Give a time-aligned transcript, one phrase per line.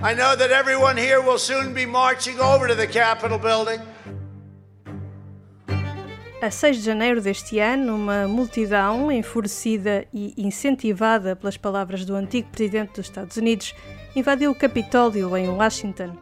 [0.00, 3.80] I know that everyone here will soon be marching over to the Capitol building.
[6.40, 12.48] A 6 de janeiro deste ano, uma multidão enfurecida e incentivada pelas palavras do antigo
[12.48, 13.74] presidente dos Estados Unidos
[14.14, 16.16] invadiu o Capitólio em Washington.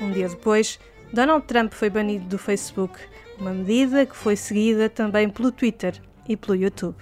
[0.00, 0.80] Um dia depois,
[1.12, 2.98] Donald Trump foi banido do Facebook,
[3.38, 6.96] uma medida que foi seguida também pelo Twitter e pelo YouTube.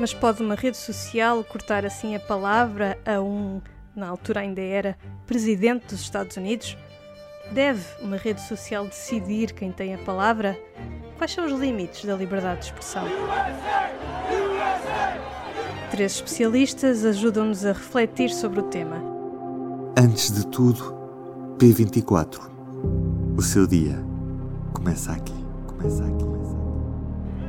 [0.00, 3.62] Mas pode uma rede social cortar assim a palavra a um,
[3.94, 6.76] na altura ainda era, presidente dos Estados Unidos?
[7.52, 10.58] Deve uma rede social decidir quem tem a palavra?
[11.18, 13.04] Quais são os limites da liberdade de expressão?
[15.90, 18.96] Três especialistas ajudam-nos a refletir sobre o tema.
[19.96, 20.94] Antes de tudo,
[21.58, 22.40] P24.
[23.36, 23.96] O seu dia
[24.72, 25.34] começa aqui.
[25.68, 26.24] Começa aqui.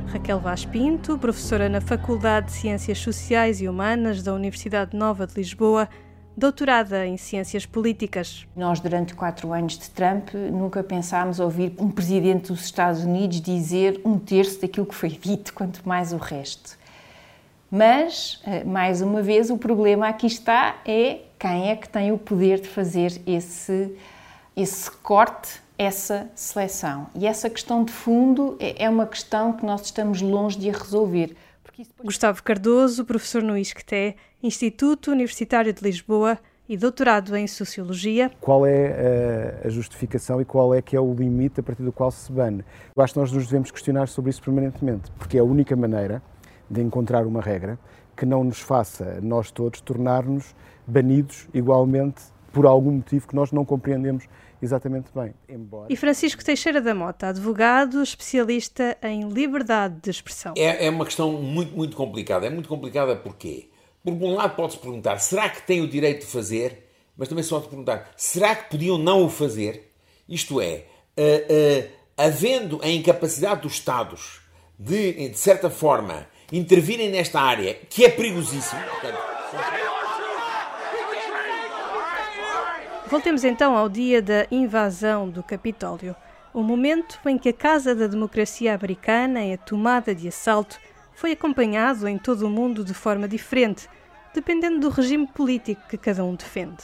[0.06, 5.34] Raquel Vaz Pinto, professora na Faculdade de Ciências Sociais e Humanas da Universidade Nova de
[5.34, 5.88] Lisboa,
[6.36, 8.46] doutorada em Ciências Políticas.
[8.54, 14.00] Nós, durante quatro anos de Trump, nunca pensámos ouvir um presidente dos Estados Unidos dizer
[14.04, 16.76] um terço daquilo que foi dito, quanto mais o resto.
[17.70, 22.18] Mas, eh, mais uma vez, o problema aqui está é quem é que tem o
[22.18, 23.96] poder de fazer esse,
[24.54, 27.08] esse corte, essa seleção.
[27.14, 31.34] E essa questão de fundo é, é uma questão que nós estamos longe de resolver.
[32.02, 38.30] Gustavo Cardoso, professor no ISCTE, Instituto Universitário de Lisboa e doutorado em Sociologia.
[38.40, 41.92] Qual é eh, a justificação e qual é que é o limite a partir do
[41.92, 42.64] qual se bane?
[42.94, 46.22] Eu acho que nós nos devemos questionar sobre isso permanentemente, porque é a única maneira
[46.68, 47.78] de encontrar uma regra
[48.16, 50.54] que não nos faça, nós todos, tornar-nos
[50.86, 54.24] banidos igualmente por algum motivo que nós não compreendemos
[54.66, 55.32] exatamente bem.
[55.48, 55.92] Embora...
[55.92, 60.54] E Francisco Teixeira da Mota, advogado, especialista em liberdade de expressão.
[60.56, 62.46] É, é uma questão muito, muito complicada.
[62.46, 63.70] É muito complicada porquê?
[64.04, 66.90] Por um lado pode-se perguntar, será que tem o direito de fazer?
[67.16, 69.92] Mas também se pode perguntar, será que podiam não o fazer?
[70.28, 70.84] Isto é,
[71.16, 74.40] uh, uh, havendo a incapacidade dos Estados
[74.78, 78.80] de, de certa forma, intervirem nesta área, que é perigosíssimo.
[78.82, 79.18] Portanto,
[83.08, 86.16] Voltemos então ao dia da invasão do Capitólio,
[86.52, 90.76] o momento em que a Casa da Democracia Americana é tomada de assalto
[91.14, 93.88] foi acompanhado em todo o mundo de forma diferente,
[94.34, 96.82] dependendo do regime político que cada um defende.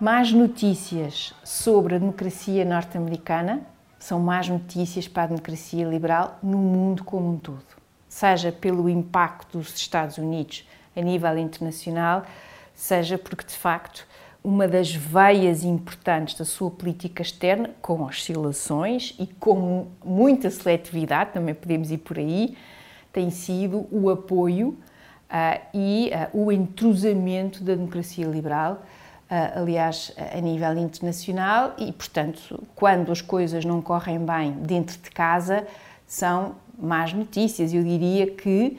[0.00, 3.62] Mais notícias sobre a democracia norte-americana
[4.00, 7.64] são más notícias para a democracia liberal no mundo como um todo,
[8.08, 12.24] seja pelo impacto dos Estados Unidos a nível internacional,
[12.74, 14.04] seja porque de facto
[14.44, 21.54] uma das veias importantes da sua política externa, com oscilações e com muita seletividade, também
[21.54, 22.54] podemos ir por aí,
[23.10, 28.82] tem sido o apoio uh, e uh, o entrosamento da democracia liberal,
[29.30, 35.10] uh, aliás, a nível internacional, e, portanto, quando as coisas não correm bem dentro de
[35.10, 35.66] casa,
[36.06, 37.72] são más notícias.
[37.72, 38.78] Eu diria que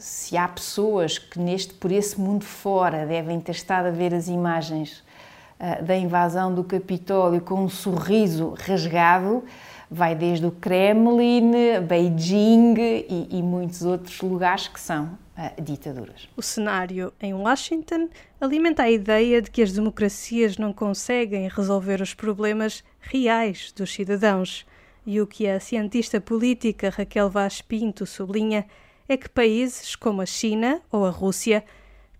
[0.00, 4.28] se há pessoas que neste por esse mundo fora devem ter estado a ver as
[4.28, 5.04] imagens
[5.60, 9.44] uh, da invasão do Capitólio com um sorriso rasgado,
[9.90, 11.52] vai desde o Kremlin,
[11.86, 16.28] Beijing e, e muitos outros lugares que são uh, ditaduras.
[16.34, 18.08] O cenário em Washington
[18.40, 24.64] alimenta a ideia de que as democracias não conseguem resolver os problemas reais dos cidadãos.
[25.04, 28.66] E o que a cientista política Raquel Vaz Pinto sublinha
[29.10, 31.64] é que países como a China ou a Rússia,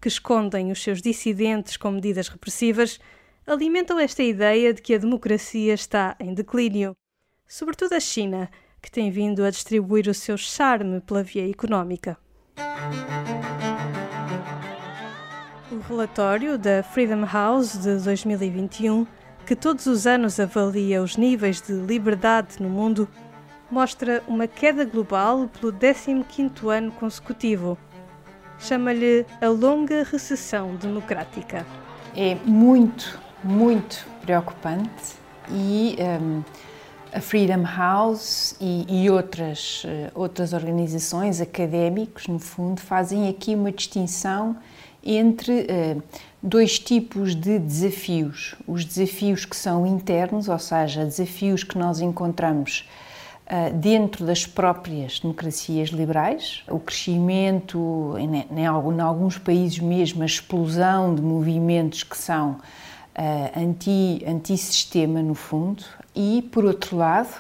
[0.01, 2.99] que escondem os seus dissidentes com medidas repressivas,
[3.47, 6.97] alimentam esta ideia de que a democracia está em declínio.
[7.47, 8.51] Sobretudo a China,
[8.83, 12.19] que tem vindo a distribuir o seu charme pela via económica.
[15.71, 19.07] O relatório da Freedom House de 2021,
[19.47, 23.09] que todos os anos avalia os níveis de liberdade no mundo,
[23.71, 27.79] mostra uma queda global pelo 15º ano consecutivo.
[28.59, 31.65] Chama-lhe a longa recessão democrática.
[32.17, 35.15] É muito, muito preocupante
[35.49, 36.43] e um,
[37.13, 43.73] a Freedom House e, e outras, uh, outras organizações académicos, no fundo, fazem aqui uma
[43.73, 44.57] distinção
[45.03, 46.03] entre uh,
[46.43, 48.55] dois tipos de desafios.
[48.67, 52.87] Os desafios que são internos, ou seja, desafios que nós encontramos
[53.75, 62.05] dentro das próprias democracias liberais, o crescimento, em, alguns países mesmo, a explosão de movimentos
[62.05, 65.83] que são uh, anti, anti-sistema, no fundo,
[66.15, 67.35] e, por outro lado,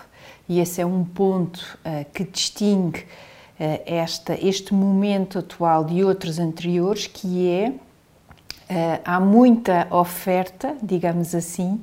[0.49, 3.07] e esse é um ponto uh, que distingue
[3.85, 7.75] esta, este momento atual de outros anteriores, que é
[9.05, 11.83] há muita oferta, digamos assim,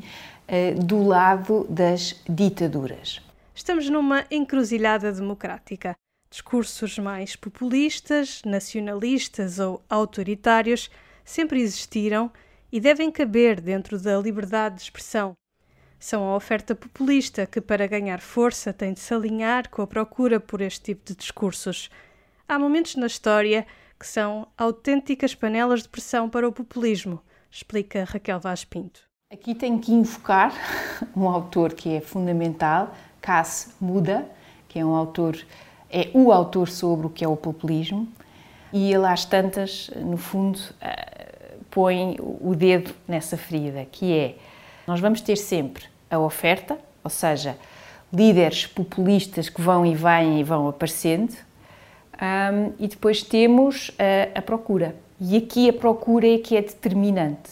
[0.83, 3.21] do lado das ditaduras.
[3.57, 5.95] Estamos numa encruzilhada democrática.
[6.29, 10.91] Discursos mais populistas, nacionalistas ou autoritários
[11.25, 12.31] sempre existiram
[12.71, 15.33] e devem caber dentro da liberdade de expressão.
[15.99, 20.39] São a oferta populista que, para ganhar força, tem de se alinhar com a procura
[20.39, 21.89] por este tipo de discursos.
[22.47, 23.65] Há momentos na história
[23.99, 27.19] que são autênticas panelas de pressão para o populismo,
[27.49, 29.07] explica Raquel Vaz Pinto.
[29.33, 30.53] Aqui tenho que invocar
[31.13, 34.25] um autor que é fundamental, Cass Muda,
[34.67, 35.37] que é um autor,
[35.89, 38.07] é o autor sobre o que é o populismo,
[38.71, 44.35] e ele às tantas, no fundo, eh, põe o dedo nessa ferida, que é
[44.85, 47.57] nós vamos ter sempre a oferta, ou seja,
[48.11, 51.33] líderes populistas que vão e vêm e vão aparecendo,
[52.17, 54.95] um, e depois temos a, a, procura.
[55.19, 57.51] E aqui a procura é que é determinante.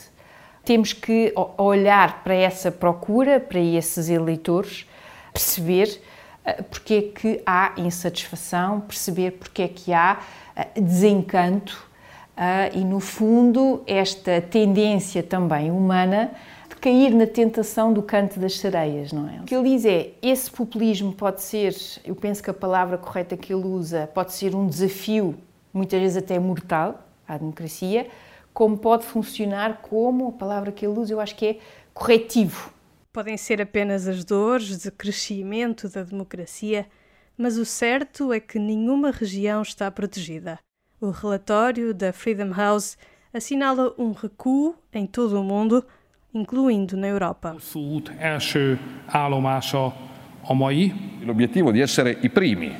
[0.63, 4.87] Temos que olhar para essa procura, para esses eleitores,
[5.35, 5.99] perceber
[6.45, 10.19] uh, porque é que há insatisfação, perceber porque é que há
[10.55, 11.85] uh, desencanto
[12.37, 16.31] uh, e, no fundo, esta tendência também humana
[16.85, 19.41] cair na tentação do canto das sereias, não é?
[19.41, 23.35] O que ele diz é, esse populismo pode ser, eu penso que a palavra correta
[23.35, 25.33] que ele usa, pode ser um desafio,
[25.73, 28.07] muitas vezes até mortal, à democracia,
[28.53, 31.57] como pode funcionar como, a palavra que ele usa, eu acho que é
[31.91, 32.69] corretivo.
[33.15, 36.85] Podem ser apenas as dores de crescimento da democracia,
[37.37, 40.59] mas o certo é que nenhuma região está protegida.
[40.99, 42.97] O relatório da Freedom House
[43.33, 45.81] assinala um recuo em todo o mundo
[46.33, 47.55] incluindo na Europa.
[51.21, 52.75] L'obiettivo di essere i primi.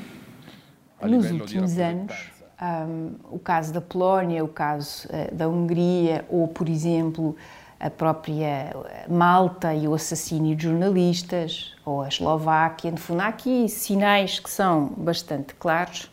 [1.01, 2.13] Nos últimos anos,
[2.61, 7.37] um, o caso da Polónia, o caso uh, da Hungria ou, por exemplo,
[7.79, 8.75] a própria
[9.07, 14.49] Malta e o assassínio de jornalistas, ou a Eslováquia, no fundo, há aqui sinais que
[14.49, 16.09] são bastante claros,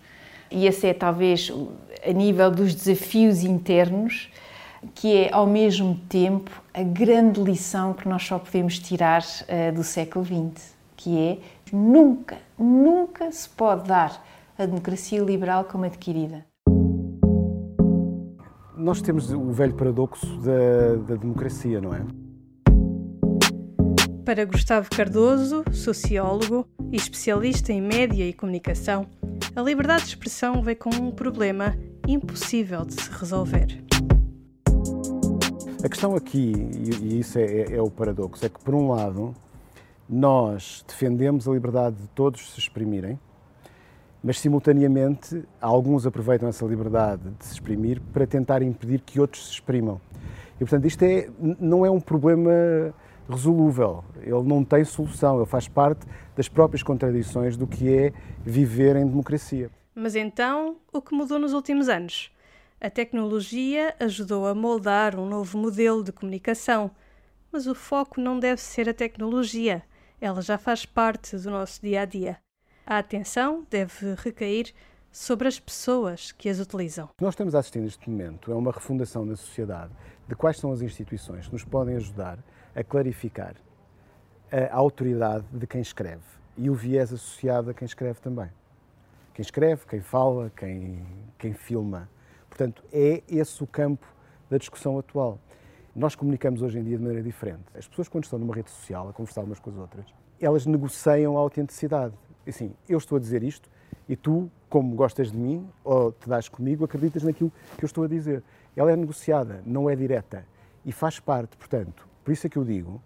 [0.50, 1.52] e esse é talvez
[2.06, 4.30] a nível dos desafios internos
[4.94, 9.84] que é ao mesmo tempo a grande lição que nós só podemos tirar uh, do
[9.84, 11.38] século XX, que é
[11.72, 14.24] nunca, nunca se pode dar
[14.58, 16.51] a democracia liberal como adquirida.
[18.82, 22.04] Nós temos o velho paradoxo da, da democracia, não é?
[24.24, 29.06] Para Gustavo Cardoso, sociólogo e especialista em média e comunicação,
[29.54, 31.76] a liberdade de expressão vem com um problema
[32.08, 33.84] impossível de se resolver.
[35.84, 36.52] A questão aqui,
[37.00, 39.32] e isso é, é, é, o paradoxo, é que, por um lado,
[40.08, 43.16] nós defendemos a liberdade de todos se exprimirem,
[44.22, 49.52] mas, simultaneamente, alguns aproveitam essa liberdade de se exprimir para tentar impedir que outros se
[49.52, 50.00] exprimam.
[50.56, 52.94] E, portanto, isto é, não é um problema
[53.28, 58.12] resolúvel, ele não tem solução, ele faz parte das próprias contradições do que é
[58.44, 59.70] viver em democracia.
[59.94, 62.30] Mas então, o que mudou nos últimos anos?
[62.80, 66.90] A tecnologia ajudou a moldar um novo modelo de comunicação,
[67.50, 69.82] mas o foco não deve ser a tecnologia,
[70.20, 72.38] ela já faz parte do nosso dia a dia.
[72.86, 74.72] A atenção deve recair
[75.10, 77.06] sobre as pessoas que as utilizam.
[77.06, 79.92] O que nós estamos a assistir neste momento é uma refundação na sociedade
[80.28, 82.38] de quais são as instituições que nos podem ajudar
[82.74, 83.54] a clarificar
[84.50, 86.22] a autoridade de quem escreve
[86.56, 88.50] e o viés associado a quem escreve também.
[89.34, 91.06] Quem escreve, quem fala, quem,
[91.38, 92.08] quem filma
[92.52, 94.06] Portanto, é esse o campo
[94.50, 95.38] da discussão atual.
[95.96, 97.64] Nós comunicamos hoje em dia de maneira diferente.
[97.74, 100.04] As pessoas, quando estão numa rede social a conversar umas com as outras,
[100.38, 102.14] elas negociam a autenticidade.
[102.46, 103.70] Assim, eu estou a dizer isto
[104.08, 108.04] e tu, como gostas de mim ou te dás comigo, acreditas naquilo que eu estou
[108.04, 108.42] a dizer.
[108.74, 110.46] Ela é negociada, não é direta
[110.84, 113.00] e faz parte, portanto, por isso é que eu digo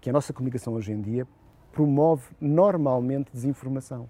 [0.00, 1.26] que a nossa comunicação hoje em dia
[1.72, 4.08] promove normalmente desinformação.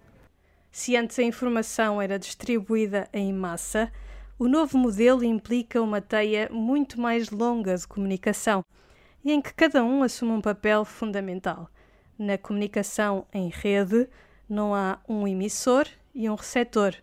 [0.71, 3.93] Se antes a informação era distribuída em massa,
[4.39, 8.65] o novo modelo implica uma teia muito mais longa de comunicação
[9.25, 11.69] e em que cada um assume um papel fundamental.
[12.19, 14.09] Na comunicação em rede,
[14.53, 16.95] não há um emissor e um receptor.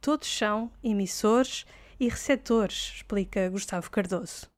[0.00, 1.64] Todos são emissores
[1.98, 4.48] e receptores, explica Gustavo Cardoso.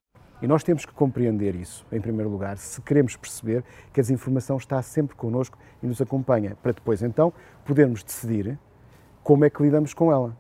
[0.41, 3.62] E nós temos que compreender isso, em primeiro lugar, se queremos perceber
[3.93, 7.33] que a desinformação está sempre connosco e nos acompanha, para depois então
[7.65, 8.59] podermos decidir
[9.23, 10.37] como é que lidamos com ela.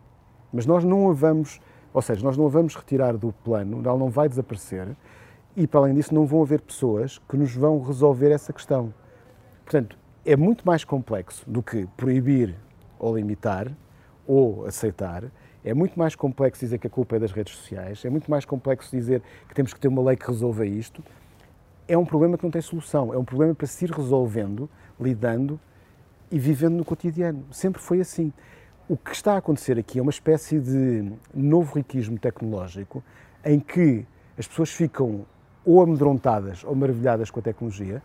[0.52, 1.60] Mas nós não a vamos
[1.92, 4.96] ou seja, nós não a vamos retirar do plano, ela não vai desaparecer
[5.54, 8.94] e, para além disso, não vão haver pessoas que nos vão resolver essa questão.
[9.64, 12.54] Portanto, é muito mais complexo do que proibir
[12.98, 13.70] ou limitar
[14.26, 15.24] ou aceitar.
[15.64, 18.44] É muito mais complexo dizer que a culpa é das redes sociais, é muito mais
[18.44, 21.02] complexo dizer que temos que ter uma lei que resolva isto.
[21.88, 25.58] É um problema que não tem solução, é um problema para se ir resolvendo, lidando
[26.30, 27.44] e vivendo no cotidiano.
[27.50, 28.32] Sempre foi assim.
[28.88, 33.02] O que está a acontecer aqui é uma espécie de novo riquismo tecnológico
[33.44, 34.06] em que
[34.38, 35.26] as pessoas ficam
[35.64, 38.02] ou amedrontadas ou maravilhadas com a tecnologia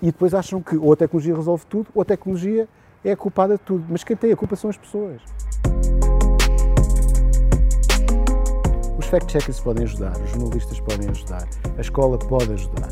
[0.00, 2.68] e depois acham que ou a tecnologia resolve tudo ou a tecnologia
[3.04, 3.84] é a culpada de tudo.
[3.88, 5.20] Mas quem tem a culpa são as pessoas.
[8.98, 12.88] Os fact-checkers podem ajudar, os jornalistas podem ajudar, a escola pode ajudar.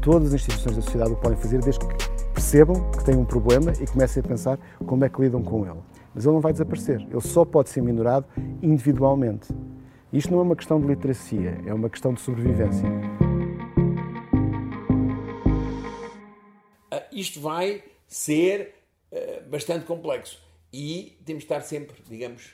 [0.00, 3.72] Todas as instituições da sociedade o podem fazer desde que percebam que têm um problema
[3.80, 5.80] e comecem a pensar como é que lidam com ele.
[6.14, 8.24] Mas ele não vai desaparecer, ele só pode ser minorado
[8.62, 9.48] individualmente.
[10.12, 12.88] Isto não é uma questão de literacia, é uma questão de sobrevivência.
[17.18, 18.74] Isto vai ser
[19.12, 20.40] uh, bastante complexo
[20.72, 22.50] e temos de estar sempre, digamos,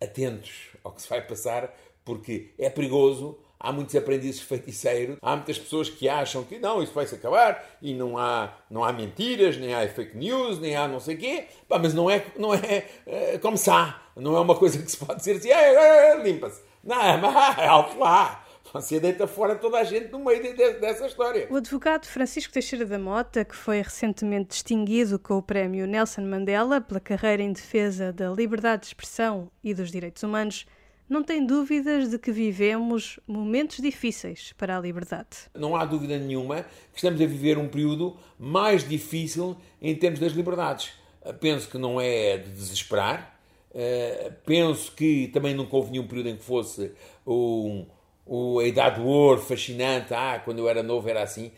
[0.00, 1.74] atentos ao que se vai passar,
[2.04, 3.38] porque é perigoso.
[3.64, 7.14] Há muitos aprendizes de feiticeiro, há muitas pessoas que acham que não, isso vai se
[7.14, 11.14] acabar e não há, não há mentiras, nem há fake news, nem há não sei
[11.14, 11.46] o quê.
[11.68, 14.96] Pá, mas não é, não é, é como está, não é uma coisa que se
[14.96, 15.74] pode dizer assim, é,
[16.10, 16.60] é, limpa-se.
[16.82, 18.41] Não, mas é alto lá.
[18.72, 21.46] Você deita fora toda a gente no meio de, de, dessa história.
[21.50, 26.80] O advogado Francisco Teixeira da Mota, que foi recentemente distinguido com o prémio Nelson Mandela
[26.80, 30.66] pela carreira em defesa da liberdade de expressão e dos direitos humanos,
[31.12, 35.50] não tem dúvidas de que vivemos momentos difíceis para a liberdade.
[35.54, 40.32] Não há dúvida nenhuma que estamos a viver um período mais difícil em termos das
[40.32, 40.92] liberdades.
[41.38, 43.38] Penso que não é de desesperar.
[43.70, 46.92] Uh, penso que também nunca houve nenhum período em que fosse
[47.26, 47.86] um,
[48.32, 50.14] um, a idade do ouro fascinante.
[50.14, 51.52] Ah, quando eu era novo era assim.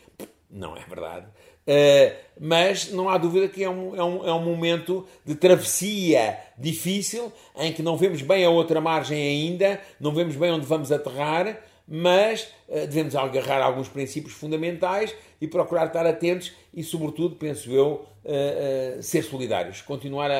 [0.49, 1.25] Não é verdade.
[1.67, 6.37] Uh, mas não há dúvida que é um, é, um, é um momento de travessia
[6.57, 10.91] difícil, em que não vemos bem a outra margem ainda, não vemos bem onde vamos
[10.91, 17.71] aterrar, mas uh, devemos agarrar alguns princípios fundamentais e procurar estar atentos e, sobretudo, penso
[17.71, 20.35] eu, uh, ser solidários, continuar a,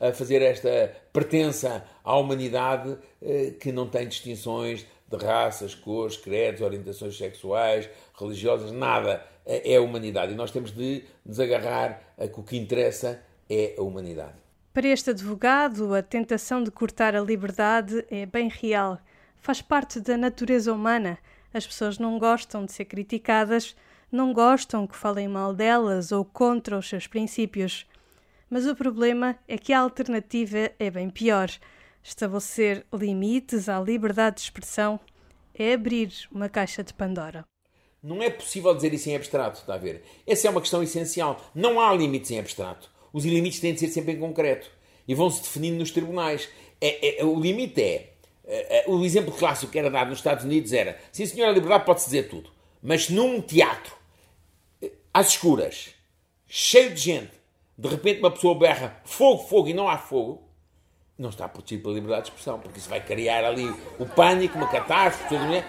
[0.00, 2.96] a, a, fazer esta pertença à humanidade
[3.60, 7.88] que não tem distinções de raças, cores, credos, orientações sexuais,
[8.18, 10.32] religiosas, nada é a humanidade.
[10.32, 14.38] E nós temos de nos agarrar a que o que interessa é a humanidade.
[14.72, 19.00] Para este advogado, a tentação de cortar a liberdade é bem real.
[19.40, 21.18] Faz parte da natureza humana.
[21.52, 23.74] As pessoas não gostam de ser criticadas,
[24.12, 27.84] não gostam que falem mal delas ou contra os seus princípios.
[28.48, 31.50] Mas o problema é que a alternativa é bem pior.
[32.02, 34.98] Estabelecer limites à liberdade de expressão
[35.54, 37.44] é abrir uma caixa de Pandora.
[38.02, 40.02] Não é possível dizer isso em abstrato, está a ver?
[40.26, 41.38] Essa é uma questão essencial.
[41.54, 42.90] Não há limites em abstrato.
[43.12, 44.70] Os limites têm de ser sempre em concreto
[45.06, 46.48] e vão-se definindo nos tribunais.
[46.80, 48.14] É, é, o limite é,
[48.44, 51.52] é, é, O exemplo clássico que era dado nos Estados Unidos era: sim, senhor, a
[51.52, 52.50] liberdade pode-se dizer tudo,
[52.82, 53.94] mas num teatro,
[54.80, 55.90] eh, às escuras,
[56.46, 57.32] cheio de gente,
[57.76, 60.49] de repente uma pessoa berra fogo, fogo e não há fogo,
[61.20, 64.66] não está protegido pela liberdade de expressão, porque isso vai criar ali o pânico, uma
[64.66, 65.64] catástrofe, tudo, é?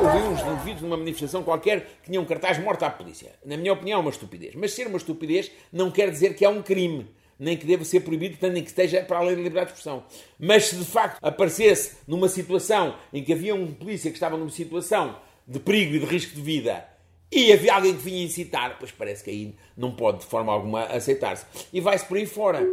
[0.00, 3.32] Ouvi uns indivíduos numa manifestação qualquer que tinham um cartaz morto à polícia.
[3.44, 4.54] Na minha opinião, é uma estupidez.
[4.54, 8.00] Mas ser uma estupidez não quer dizer que é um crime, nem que deva ser
[8.00, 10.04] proibido, portanto, nem que esteja para além da liberdade de expressão.
[10.38, 14.50] Mas se de facto aparecesse numa situação em que havia um polícia que estava numa
[14.50, 16.86] situação de perigo e de risco de vida
[17.30, 20.84] e havia alguém que vinha incitar, pois parece que aí não pode de forma alguma
[20.84, 21.44] aceitar-se.
[21.72, 22.66] E vai-se por aí fora.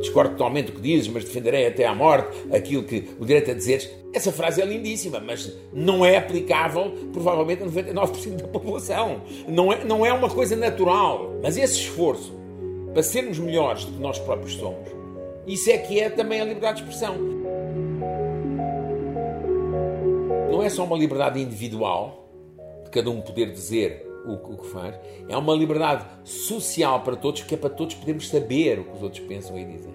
[0.00, 3.54] discordo totalmente do que dizes, mas defenderei até à morte aquilo que o direito a
[3.54, 3.88] dizeres.
[4.12, 9.22] Essa frase é lindíssima, mas não é aplicável, provavelmente, a 99% da população.
[9.46, 11.38] Não é, não é uma coisa natural.
[11.42, 12.34] Mas esse esforço
[12.92, 14.88] para sermos melhores do que nós próprios somos,
[15.46, 17.39] isso é que é também a liberdade de expressão.
[20.60, 22.28] Não é só uma liberdade individual,
[22.84, 24.94] de cada um poder dizer o, o, que faz,
[25.26, 29.02] é uma liberdade social para todos, que é para todos podermos saber o que os
[29.02, 29.94] outros pensam e dizem.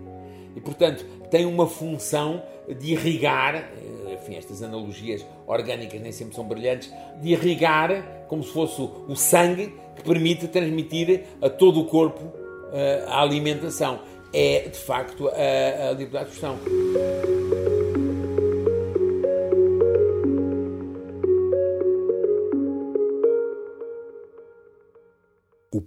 [0.56, 6.44] E, portanto, tem uma função de irrigar, eh, enfim, estas analogias orgânicas nem sempre são
[6.44, 6.92] brilhantes,
[7.22, 13.08] de irrigar como se fosse o sangue que permite transmitir a todo o corpo uh,
[13.08, 14.00] a alimentação.
[14.34, 17.35] É, de facto, a, a liberdade de expressão.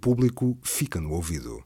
[0.09, 1.63] Público fica no ouvido.